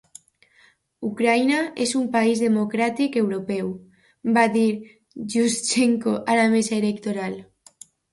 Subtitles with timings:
[1.07, 3.69] "Ucraïna és un país democràtic europeu",
[4.37, 4.63] va dir
[5.35, 7.37] Yushchenko a la mesa electoral.